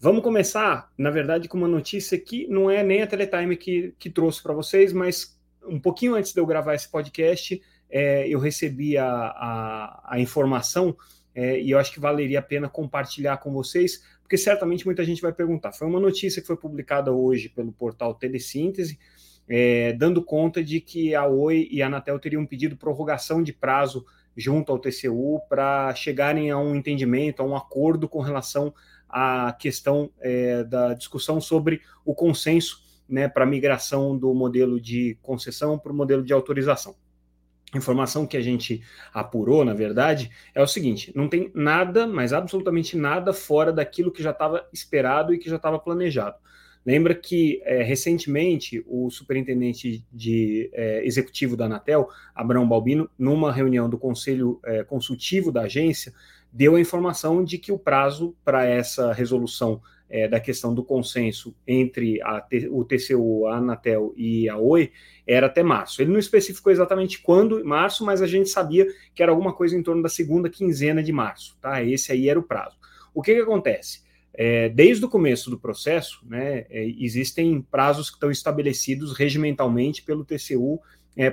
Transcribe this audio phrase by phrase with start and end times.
[0.00, 4.08] Vamos começar, na verdade, com uma notícia que não é nem a Teletime que, que
[4.08, 8.96] trouxe para vocês, mas um pouquinho antes de eu gravar esse podcast, é, eu recebi
[8.96, 10.96] a, a, a informação
[11.34, 15.20] é, e eu acho que valeria a pena compartilhar com vocês, porque certamente muita gente
[15.20, 15.72] vai perguntar.
[15.72, 19.00] Foi uma notícia que foi publicada hoje pelo portal Telesíntese,
[19.48, 24.06] é, dando conta de que a Oi e a Anatel teriam pedido prorrogação de prazo
[24.36, 28.72] junto ao TCU para chegarem a um entendimento, a um acordo com relação
[29.08, 35.16] a questão é, da discussão sobre o consenso né, para a migração do modelo de
[35.22, 36.94] concessão para o modelo de autorização.
[37.74, 42.96] Informação que a gente apurou, na verdade, é o seguinte: não tem nada, mas absolutamente
[42.96, 46.36] nada fora daquilo que já estava esperado e que já estava planejado.
[46.86, 53.90] Lembra que é, recentemente o superintendente de é, executivo da Anatel, Abraão Balbino, numa reunião
[53.90, 56.14] do conselho é, consultivo da agência,
[56.52, 61.54] deu a informação de que o prazo para essa resolução é, da questão do consenso
[61.66, 64.90] entre a, o TCU, a Anatel e a Oi
[65.26, 66.00] era até março.
[66.00, 69.82] Ele não especificou exatamente quando, março, mas a gente sabia que era alguma coisa em
[69.82, 71.82] torno da segunda quinzena de março, tá?
[71.82, 72.76] Esse aí era o prazo.
[73.12, 74.02] O que, que acontece?
[74.32, 80.24] É, desde o começo do processo, né, é, existem prazos que estão estabelecidos regimentalmente pelo
[80.24, 80.80] TCU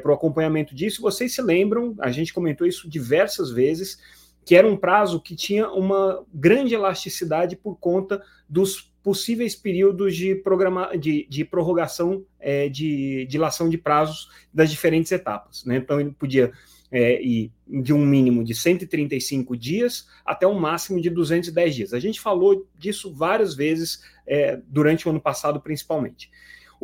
[0.01, 0.99] para o acompanhamento disso.
[0.99, 3.99] Vocês se lembram, a gente comentou isso diversas vezes
[4.45, 10.35] que era um prazo que tinha uma grande elasticidade por conta dos possíveis períodos de,
[10.35, 15.65] programa, de, de prorrogação é, de dilação de prazos das diferentes etapas.
[15.65, 15.77] Né?
[15.77, 16.51] Então, ele podia
[16.91, 21.93] é, ir de um mínimo de 135 dias até um máximo de 210 dias.
[21.93, 26.29] A gente falou disso várias vezes é, durante o ano passado, principalmente.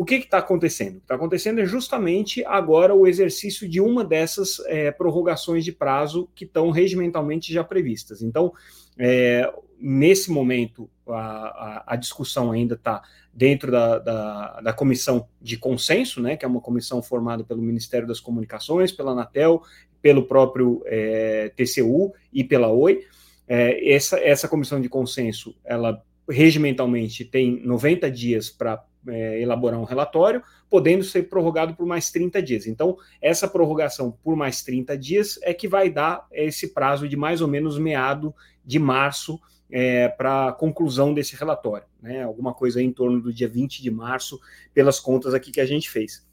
[0.01, 0.95] O que está acontecendo?
[0.95, 5.71] O que está acontecendo é justamente agora o exercício de uma dessas é, prorrogações de
[5.71, 8.23] prazo que estão regimentalmente já previstas.
[8.23, 8.51] Então,
[8.97, 9.47] é,
[9.79, 16.19] nesse momento, a, a, a discussão ainda está dentro da, da, da, comissão de consenso,
[16.19, 19.61] né, que é uma comissão formada pelo Ministério das Comunicações, pela Anatel,
[20.01, 23.05] pelo próprio é, TCU e pela Oi.
[23.47, 29.83] É, essa, essa comissão de consenso, ela regimentalmente tem 90 dias para é, elaborar um
[29.83, 32.67] relatório, podendo ser prorrogado por mais 30 dias.
[32.67, 37.41] Então, essa prorrogação por mais 30 dias é que vai dar esse prazo de mais
[37.41, 38.33] ou menos meado
[38.65, 39.39] de março
[39.71, 42.23] é, para a conclusão desse relatório, né?
[42.23, 44.39] Alguma coisa em torno do dia 20 de março,
[44.73, 46.27] pelas contas aqui que a gente fez.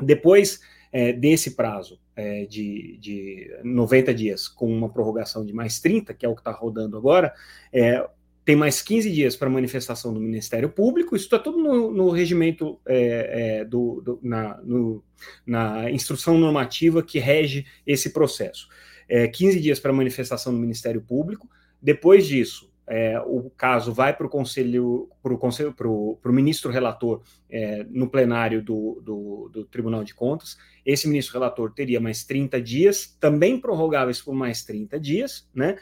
[0.00, 0.60] Depois
[0.92, 6.24] é, desse prazo é, de, de 90 dias, com uma prorrogação de mais 30, que
[6.24, 7.34] é o que está rodando agora,
[7.72, 8.08] é,
[8.44, 12.80] tem mais 15 dias para manifestação do Ministério Público, isso está tudo no, no regimento,
[12.86, 15.04] é, é, do, do na, no,
[15.46, 18.68] na, instrução normativa que rege esse processo.
[19.08, 21.48] É, 15 dias para manifestação do Ministério Público,
[21.82, 27.22] depois disso, é, o caso vai para o conselho, para o conselho, para ministro relator
[27.48, 30.58] é, no plenário do, do, do, Tribunal de Contas.
[30.84, 35.76] Esse ministro relator teria mais 30 dias, também prorrogáveis por mais 30 dias, né?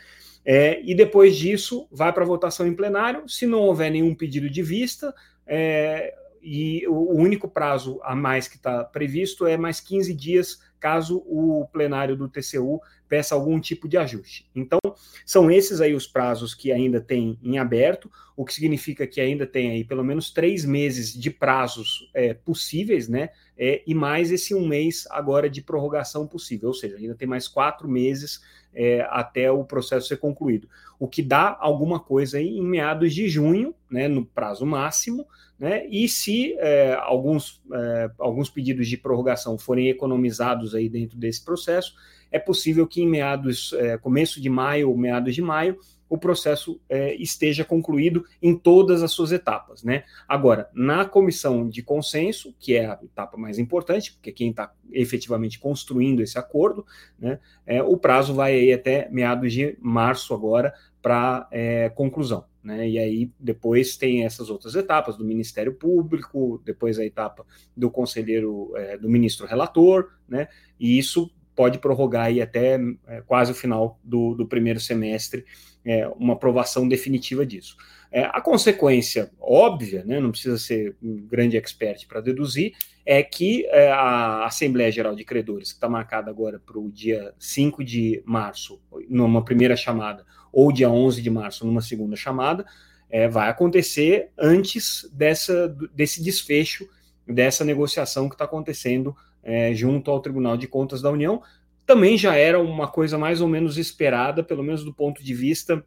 [0.45, 3.29] É, e depois disso, vai para votação em plenário.
[3.29, 5.15] Se não houver nenhum pedido de vista,
[5.47, 11.19] é, e o único prazo a mais que está previsto é mais 15 dias, caso
[11.27, 14.49] o plenário do TCU peça algum tipo de ajuste.
[14.55, 14.79] Então,
[15.25, 19.47] são esses aí os prazos que ainda tem em aberto, o que significa que ainda
[19.47, 23.31] tem aí pelo menos três meses de prazos é, possíveis, né?
[23.57, 27.49] É, e mais esse um mês agora de prorrogação possível, ou seja, ainda tem mais
[27.49, 28.41] quatro meses
[28.75, 30.69] é, até o processo ser concluído.
[30.99, 35.27] O que dá alguma coisa em meados de junho, né, no prazo máximo,
[35.59, 41.45] né, e se é, alguns, é, alguns pedidos de prorrogação forem economizados aí dentro desse
[41.45, 41.95] processo,
[42.31, 46.81] é possível que em meados, é, começo de maio ou meados de maio, o processo
[46.89, 49.83] é, esteja concluído em todas as suas etapas.
[49.83, 50.05] Né?
[50.27, 55.59] Agora, na comissão de consenso, que é a etapa mais importante, porque quem está efetivamente
[55.59, 56.85] construindo esse acordo,
[57.19, 60.73] né, é, o prazo vai aí até meados de março agora
[61.03, 62.45] para é, conclusão.
[62.63, 62.89] Né?
[62.89, 67.47] E aí depois tem essas outras etapas do Ministério Público, depois a etapa
[67.77, 70.49] do conselheiro, é, do ministro relator, né?
[70.79, 72.79] E isso pode prorrogar aí até
[73.09, 75.45] é, quase o final do, do primeiro semestre
[75.85, 77.77] é, uma aprovação definitiva disso.
[78.13, 82.75] É, a consequência óbvia, né, não precisa ser um grande expert para deduzir,
[83.05, 87.35] é que é, a Assembleia Geral de Credores, que está marcada agora para o dia
[87.41, 92.65] 5 de março, numa primeira chamada, ou dia 11 de março, numa segunda chamada,
[93.11, 96.89] é, vai acontecer antes dessa, desse desfecho,
[97.27, 99.17] dessa negociação que está acontecendo
[99.49, 101.43] é, junto ao Tribunal de Contas da União.
[101.87, 105.83] Também já era uma coisa mais ou menos esperada, pelo menos do ponto de vista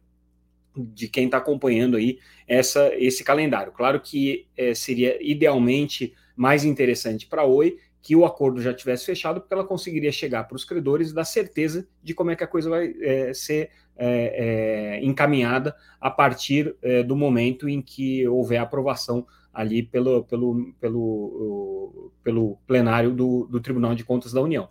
[0.76, 2.18] de quem está acompanhando aí
[2.48, 3.72] essa, esse calendário.
[3.72, 9.06] Claro que é, seria idealmente mais interessante para a Oi que o acordo já tivesse
[9.06, 12.42] fechado, porque ela conseguiria chegar para os credores e dar certeza de como é que
[12.42, 18.26] a coisa vai é, ser é, é encaminhada a partir é, do momento em que
[18.26, 24.68] houver aprovação ali pelo, pelo, pelo, pelo plenário do, do Tribunal de Contas da União.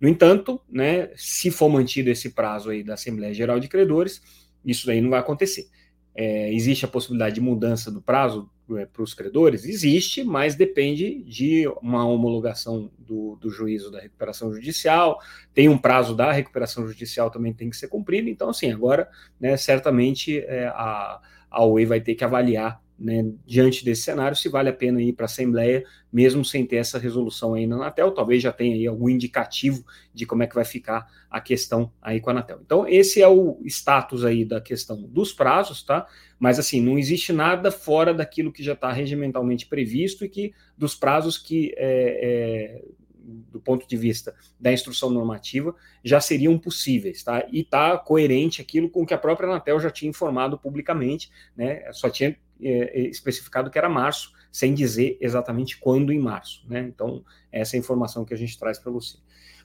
[0.00, 4.20] No entanto, né, se for mantido esse prazo aí da Assembleia Geral de Credores,
[4.64, 5.68] isso daí não vai acontecer.
[6.14, 9.64] É, existe a possibilidade de mudança do prazo é, para os credores?
[9.64, 15.20] Existe, mas depende de uma homologação do, do, juízo da recuperação judicial,
[15.54, 19.08] tem um prazo da recuperação judicial também tem que ser cumprido, então assim, agora,
[19.40, 21.20] né, certamente é, a,
[21.50, 25.12] a OE vai ter que avaliar né, diante desse cenário, se vale a pena ir
[25.12, 28.86] para a Assembleia, mesmo sem ter essa resolução aí na Anatel, talvez já tenha aí
[28.86, 29.84] algum indicativo
[30.14, 32.60] de como é que vai ficar a questão aí com a Anatel.
[32.64, 36.06] Então, esse é o status aí da questão dos prazos, tá?
[36.38, 40.94] Mas assim, não existe nada fora daquilo que já está regimentalmente previsto e que dos
[40.94, 42.82] prazos que é, é,
[43.24, 45.74] do ponto de vista da instrução normativa,
[46.04, 47.46] já seriam possíveis, tá?
[47.50, 51.90] E está coerente aquilo com que a própria Anatel já tinha informado publicamente, né?
[51.92, 56.80] Só tinha especificado que era março, sem dizer exatamente quando em março, né?
[56.80, 59.16] Então, essa é a informação que a gente traz para você,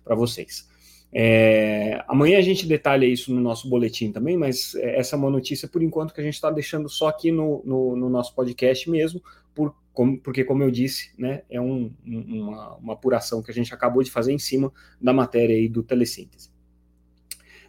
[0.03, 0.67] para vocês.
[1.11, 5.29] É, amanhã a gente detalha isso no nosso boletim também, mas é, essa é uma
[5.29, 8.89] notícia, por enquanto, que a gente está deixando só aqui no, no, no, nosso podcast
[8.89, 9.21] mesmo,
[9.55, 13.73] por, como, porque, como eu disse, né, é um, uma, uma apuração que a gente
[13.73, 14.71] acabou de fazer em cima
[15.01, 16.51] da matéria aí do Telesíntese.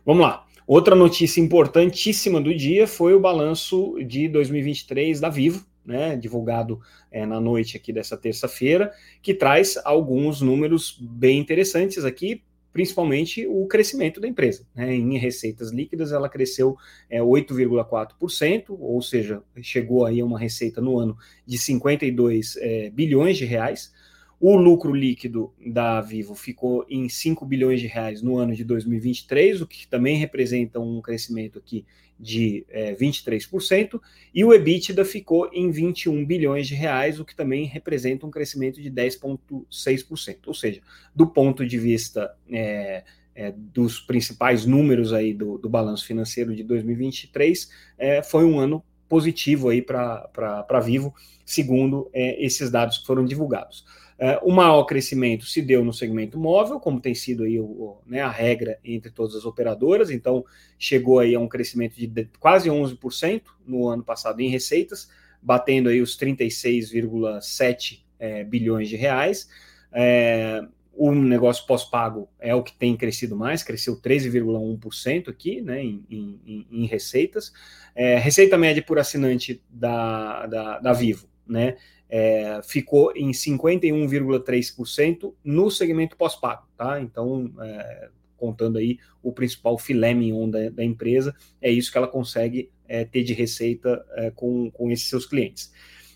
[0.04, 0.47] Vamos lá.
[0.68, 6.78] Outra notícia importantíssima do dia foi o balanço de 2023 da Vivo, né, divulgado
[7.10, 8.92] é, na noite aqui dessa terça-feira,
[9.22, 14.66] que traz alguns números bem interessantes aqui, principalmente o crescimento da empresa.
[14.74, 14.94] Né?
[14.94, 16.76] Em receitas líquidas, ela cresceu
[17.08, 21.16] é, 8,4%, ou seja, chegou aí a uma receita no ano
[21.46, 23.90] de 52 é, bilhões de reais.
[24.40, 29.60] O lucro líquido da Vivo ficou em 5 bilhões de reais no ano de 2023,
[29.62, 31.84] o que também representa um crescimento aqui
[32.18, 34.00] de é, 23%,
[34.34, 38.80] e o EBITDA ficou em 21 bilhões de reais, o que também representa um crescimento
[38.80, 40.38] de 10,6%.
[40.46, 40.80] Ou seja,
[41.14, 46.62] do ponto de vista é, é, dos principais números aí do, do balanço financeiro de
[46.64, 51.14] 2023, é, foi um ano positivo aí para Vivo,
[51.44, 53.84] segundo é, esses dados que foram divulgados.
[54.20, 58.20] É, o maior crescimento se deu no segmento móvel, como tem sido aí o, né,
[58.20, 60.44] a regra entre todas as operadoras, então
[60.76, 65.08] chegou aí a um crescimento de quase 11% no ano passado em receitas,
[65.40, 69.48] batendo aí os 36,7 é, bilhões de reais.
[69.92, 70.62] É,
[70.92, 76.66] o negócio pós-pago é o que tem crescido mais, cresceu 13,1% aqui, né, em, em,
[76.72, 77.52] em receitas.
[77.94, 81.76] É, receita média por assinante da, da, da Vivo, né,
[82.08, 87.00] é, ficou em 51,3% no segmento pós-pago, tá?
[87.00, 92.08] Então, é, contando aí o principal filé mignon da, da, empresa, é isso que ela
[92.08, 95.70] consegue é, ter de receita é, com, com esses seus clientes.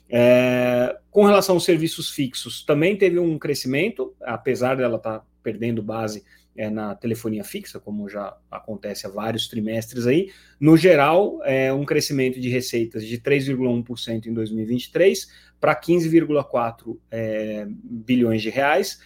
[0.09, 5.83] É, com relação aos serviços fixos, também teve um crescimento, apesar dela estar tá perdendo
[5.83, 6.25] base
[6.57, 10.31] é, na telefonia fixa, como já acontece há vários trimestres aí.
[10.61, 15.29] No geral, é um crescimento de receitas de 3,1% em 2023
[15.61, 19.01] para 15,4 é, bilhões de reais.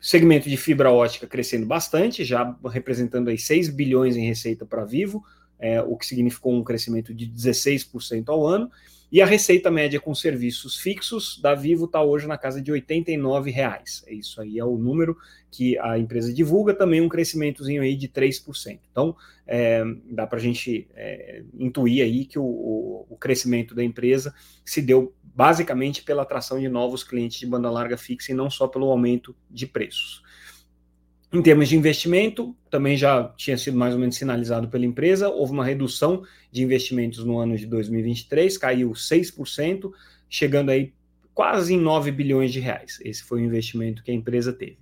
[0.00, 5.22] Segmento de fibra ótica crescendo bastante, já representando aí 6 bilhões em receita para Vivo,
[5.58, 8.70] é, o que significou um crescimento de 16% ao ano.
[9.12, 13.50] E a receita média com serviços fixos da Vivo está hoje na casa de 89
[13.50, 14.04] reais.
[14.08, 15.16] Isso aí é o número
[15.50, 18.78] que a empresa divulga, também um crescimentozinho aí de 3%.
[18.90, 23.82] Então, é, dá para a gente é, intuir aí que o, o, o, crescimento da
[23.82, 24.32] empresa
[24.64, 28.68] se deu basicamente pela atração de novos clientes de banda larga fixa e não só
[28.68, 30.22] pelo aumento de preços.
[31.32, 35.52] Em termos de investimento, também já tinha sido mais ou menos sinalizado pela empresa, houve
[35.52, 39.92] uma redução de investimentos no ano de 2023, caiu 6%,
[40.28, 40.92] chegando aí
[41.32, 42.98] quase em 9 bilhões de reais.
[43.04, 44.78] Esse foi o investimento que a empresa teve.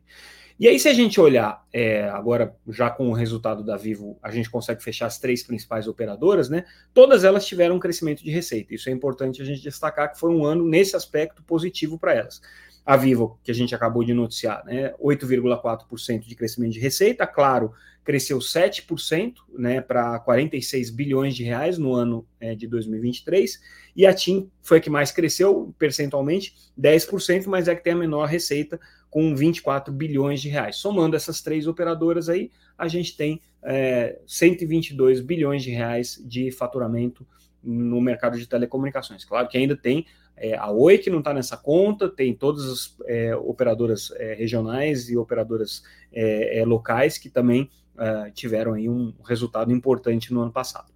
[0.58, 4.28] E aí, se a gente olhar é, agora, já com o resultado da Vivo, a
[4.30, 6.64] gente consegue fechar as três principais operadoras, né?
[6.92, 8.74] Todas elas tiveram um crescimento de receita.
[8.74, 12.40] Isso é importante a gente destacar que foi um ano, nesse aspecto, positivo para elas.
[12.88, 14.94] A Vivo, que a gente acabou de noticiar, né?
[14.98, 21.92] 8,4% de crescimento de receita, claro, cresceu 7% né, para 46 bilhões de reais no
[21.92, 23.60] ano é, de 2023,
[23.94, 27.96] e a TIM foi a que mais cresceu percentualmente, 10%, mas é que tem a
[27.96, 28.80] menor receita,
[29.10, 30.76] com 24 bilhões de reais.
[30.76, 37.26] Somando essas três operadoras aí, a gente tem é, 122 bilhões de reais de faturamento
[37.62, 39.26] no mercado de telecomunicações.
[39.26, 40.06] Claro que ainda tem
[40.40, 45.08] é, a Oi que não está nessa conta, tem todas as é, operadoras é, regionais
[45.08, 50.52] e operadoras é, é, locais que também é, tiveram aí um resultado importante no ano
[50.52, 50.92] passado.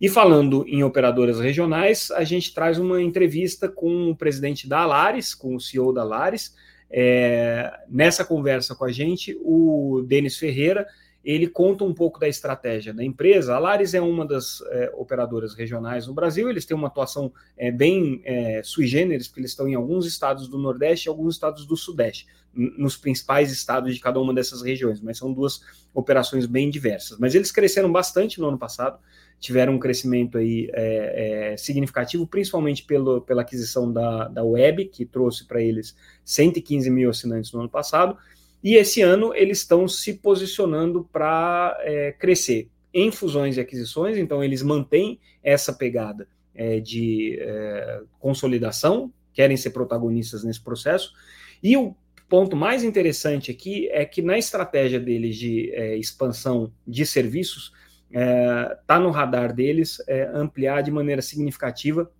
[0.00, 5.34] E falando em operadoras regionais, a gente traz uma entrevista com o presidente da Alares,
[5.34, 6.54] com o CEO da Alares,
[6.90, 10.86] é, nessa conversa com a gente, o Denis Ferreira
[11.24, 13.54] ele conta um pouco da estratégia da empresa.
[13.54, 17.70] A Lares é uma das é, operadoras regionais no Brasil, eles têm uma atuação é,
[17.70, 21.64] bem é, sui generis, porque eles estão em alguns estados do Nordeste e alguns estados
[21.64, 25.60] do Sudeste, nos principais estados de cada uma dessas regiões, mas são duas
[25.94, 27.18] operações bem diversas.
[27.18, 28.98] Mas eles cresceram bastante no ano passado,
[29.38, 35.04] tiveram um crescimento aí é, é, significativo, principalmente pelo, pela aquisição da, da Web, que
[35.04, 38.16] trouxe para eles 115 mil assinantes no ano passado,
[38.62, 44.44] e esse ano eles estão se posicionando para é, crescer em fusões e aquisições, então
[44.44, 51.12] eles mantêm essa pegada é, de é, consolidação, querem ser protagonistas nesse processo,
[51.62, 51.96] e o
[52.28, 57.72] ponto mais interessante aqui é que na estratégia deles de é, expansão de serviços,
[58.08, 62.10] está é, no radar deles é, ampliar de maneira significativa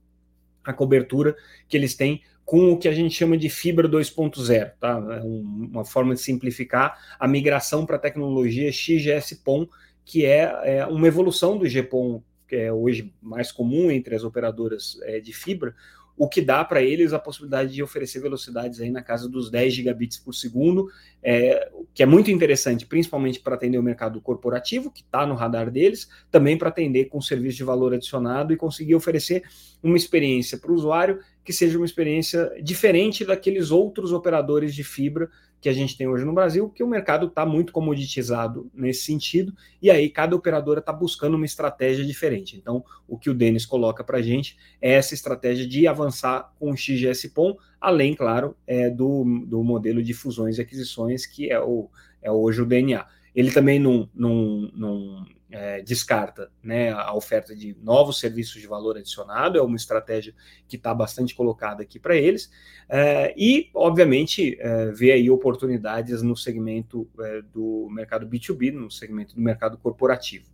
[0.65, 1.37] a cobertura
[1.69, 5.03] que eles têm com o que a gente chama de fibra 2.0, tá?
[5.11, 9.67] É uma forma de simplificar a migração para a tecnologia XGS-PON,
[10.05, 14.99] que é, é, uma evolução do GPON, que é hoje mais comum entre as operadoras
[15.03, 15.75] é, de fibra,
[16.17, 19.73] o que dá para eles a possibilidade de oferecer velocidades aí na casa dos 10
[19.73, 20.89] gigabits por segundo,
[21.23, 25.71] é, que é muito interessante, principalmente para atender o mercado corporativo, que está no radar
[25.71, 29.43] deles, também para atender com serviço de valor adicionado e conseguir oferecer
[29.83, 35.29] uma experiência para o usuário que seja uma experiência diferente daqueles outros operadores de fibra
[35.61, 39.55] que a gente tem hoje no Brasil, que o mercado está muito comoditizado nesse sentido,
[39.81, 42.57] e aí cada operadora está buscando uma estratégia diferente.
[42.57, 46.73] Então, o que o Denis coloca para a gente é essa estratégia de avançar com
[46.73, 51.91] o XGS-PON, além, claro, é, do, do modelo de fusões e aquisições, que é, o,
[52.23, 53.05] é hoje o DNA.
[53.35, 58.97] Ele também não, não, não é, descarta né, a oferta de novos serviços de valor
[58.97, 60.33] adicionado, é uma estratégia
[60.69, 62.51] que está bastante colocada aqui para eles,
[62.89, 69.35] é, e, obviamente, é, vê aí oportunidades no segmento é, do mercado B2B, no segmento
[69.35, 70.47] do mercado corporativo.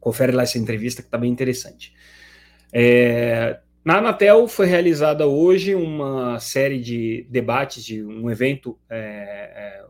[0.00, 1.94] Confere lá essa entrevista que está bem interessante.
[2.72, 9.84] É, na Anatel foi realizada hoje uma série de debates, de um evento é,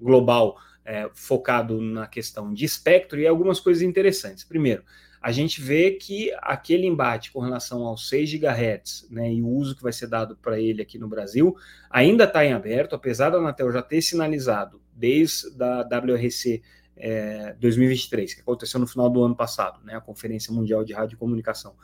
[0.00, 4.44] global é, focado na questão de espectro e algumas coisas interessantes.
[4.44, 4.84] Primeiro,
[5.20, 9.74] a gente vê que aquele embate com relação aos 6 GHz né, e o uso
[9.74, 11.56] que vai ser dado para ele aqui no Brasil
[11.90, 16.62] ainda está em aberto, apesar da Anatel já ter sinalizado desde a WRC
[16.96, 21.14] é, 2023, que aconteceu no final do ano passado, né, a Conferência Mundial de Rádio
[21.14, 21.74] e Comunicação,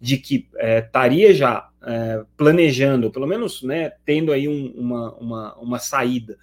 [0.00, 5.54] de que é, estaria já é, planejando, pelo menos né, tendo aí um, uma, uma,
[5.56, 6.38] uma saída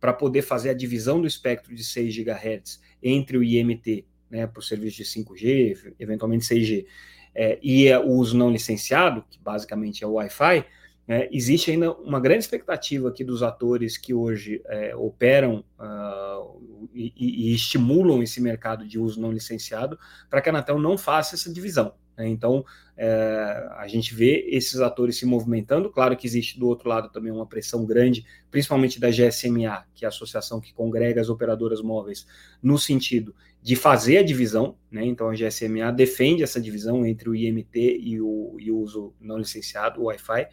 [0.00, 4.60] para poder fazer a divisão do espectro de 6 GHz entre o IMT, né, para
[4.60, 6.86] o serviço de 5G, eventualmente 6G,
[7.34, 10.64] é, e o uso não licenciado, que basicamente é o Wi-Fi,
[11.08, 17.12] é, existe ainda uma grande expectativa aqui dos atores que hoje é, operam uh, e,
[17.16, 19.96] e, estimulam esse mercado de uso não licenciado
[20.28, 21.94] para que a Anatel não faça essa divisão.
[22.16, 22.28] Né?
[22.28, 22.64] Então,
[22.96, 25.90] é, a gente vê esses atores se movimentando.
[25.90, 30.06] Claro que existe do outro lado também uma pressão grande, principalmente da GSMA, que é
[30.06, 32.26] a associação que congrega as operadoras móveis,
[32.62, 34.76] no sentido de fazer a divisão.
[34.90, 35.04] Né?
[35.04, 39.38] Então, a GSMA defende essa divisão entre o IMT e o, e o uso não
[39.38, 40.48] licenciado, o Wi-Fi.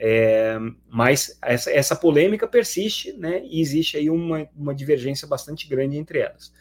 [0.00, 0.56] É,
[0.88, 3.42] mas essa, essa polêmica persiste, né?
[3.44, 6.52] E existe aí uma, uma divergência bastante grande entre elas.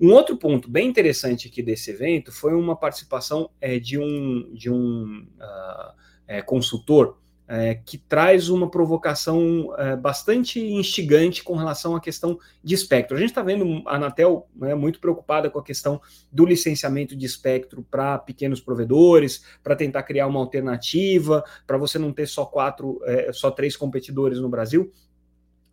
[0.00, 4.68] Um outro ponto bem interessante aqui desse evento foi uma participação é, de um, de
[4.68, 5.94] um uh,
[6.26, 7.21] é, consultor
[7.52, 13.14] é, que traz uma provocação é, bastante instigante com relação à questão de espectro.
[13.14, 16.00] A gente está vendo a Anatel né, muito preocupada com a questão
[16.32, 22.10] do licenciamento de espectro para pequenos provedores, para tentar criar uma alternativa, para você não
[22.10, 24.90] ter só quatro, é, só três competidores no Brasil.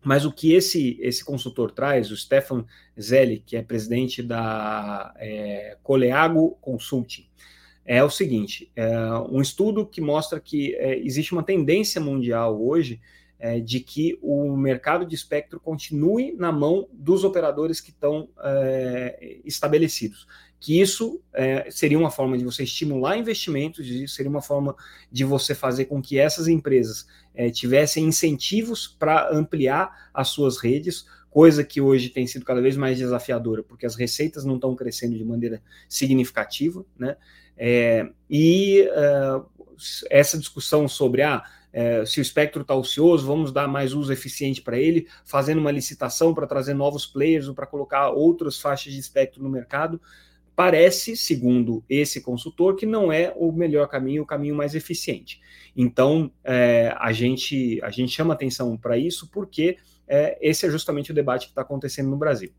[0.04, 2.66] Mas o que esse, esse consultor traz, o Stefan
[3.00, 7.26] Zelli, que é presidente da é, Coleago Consulting,
[7.90, 8.88] é o seguinte: é
[9.28, 13.00] um estudo que mostra que é, existe uma tendência mundial hoje
[13.36, 19.38] é, de que o mercado de espectro continue na mão dos operadores que estão é,
[19.44, 20.28] estabelecidos.
[20.60, 24.76] Que isso é, seria uma forma de você estimular investimentos, seria uma forma
[25.10, 31.06] de você fazer com que essas empresas é, tivessem incentivos para ampliar as suas redes,
[31.28, 35.16] coisa que hoje tem sido cada vez mais desafiadora, porque as receitas não estão crescendo
[35.16, 37.16] de maneira significativa, né?
[37.62, 39.44] É, e uh,
[40.08, 44.62] essa discussão sobre ah, é, se o espectro está ocioso, vamos dar mais uso eficiente
[44.62, 48.98] para ele, fazendo uma licitação para trazer novos players ou para colocar outras faixas de
[48.98, 50.00] espectro no mercado.
[50.56, 55.38] Parece, segundo esse consultor, que não é o melhor caminho, o caminho mais eficiente.
[55.76, 59.76] Então, é, a, gente, a gente chama atenção para isso porque
[60.08, 62.50] é, esse é justamente o debate que está acontecendo no Brasil.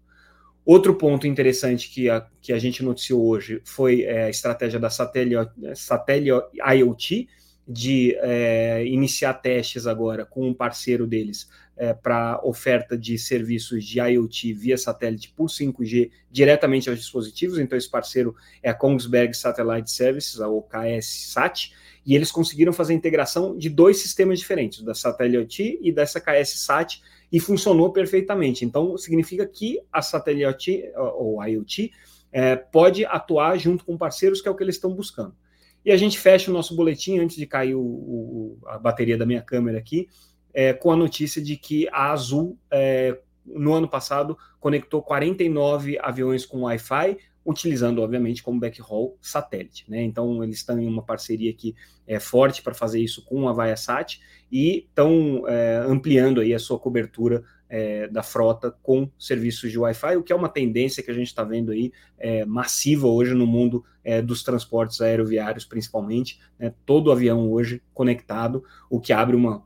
[0.65, 4.89] Outro ponto interessante que a, que a gente noticiou hoje foi é, a estratégia da
[4.89, 7.27] Satélite, Satélite IoT,
[7.68, 14.00] de é, iniciar testes agora com um parceiro deles é, para oferta de serviços de
[14.00, 17.60] IoT via satélite por 5G diretamente aos dispositivos.
[17.60, 21.72] Então, esse parceiro é a Kongsberg Satellite Services, a OKS-SAT,
[22.06, 26.20] e eles conseguiram fazer a integração de dois sistemas diferentes, da Satellite IoT e dessa
[26.20, 27.01] KS-SAT,
[27.32, 28.66] e funcionou perfeitamente.
[28.66, 31.92] Então, significa que a Satellite ou IoT
[32.32, 35.36] é, pode atuar junto com parceiros, que é o que eles estão buscando.
[35.84, 39.26] E a gente fecha o nosso boletim antes de cair o, o, a bateria da
[39.26, 40.08] minha câmera aqui,
[40.54, 46.46] é, com a notícia de que a Azul, é, no ano passado, conectou 49 aviões
[46.46, 49.90] com Wi-Fi, utilizando, obviamente, como backhaul satélite.
[49.90, 50.04] Né?
[50.04, 51.76] Então, eles estão em uma parceria aqui
[52.08, 54.20] é, forte para fazer isso com a Viasat
[54.52, 60.18] e estão é, ampliando aí a sua cobertura é, da frota com serviços de Wi-Fi,
[60.18, 63.48] o que é uma tendência que a gente está vendo aí é, massiva hoje no
[63.48, 66.40] mundo é, dos transportes aeroviários, principalmente.
[66.60, 66.74] Né?
[66.86, 69.66] Todo avião hoje conectado, o que abre uma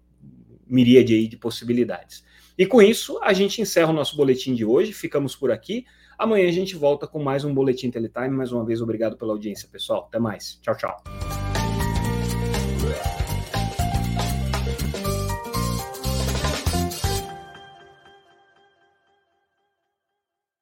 [0.68, 2.24] miríade aí de possibilidades.
[2.58, 5.86] E com isso, a gente encerra o nosso boletim de hoje, ficamos por aqui.
[6.18, 8.30] Amanhã a gente volta com mais um Boletim Teletime.
[8.30, 10.06] Mais uma vez, obrigado pela audiência, pessoal.
[10.08, 10.58] Até mais.
[10.62, 11.04] Tchau, tchau.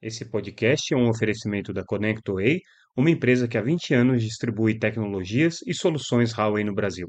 [0.01, 2.59] Esse podcast é um oferecimento da ConnectWay,
[2.97, 7.07] uma empresa que há 20 anos distribui tecnologias e soluções Huawei no Brasil.